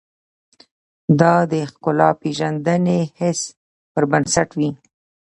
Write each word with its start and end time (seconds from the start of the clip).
دا 1.19 1.33
د 1.51 1.53
ښکلا 1.71 2.09
پېژندنې 2.21 2.99
حس 3.19 3.39
پر 3.93 4.03
بنسټ 4.11 4.49
وي. 4.59 4.69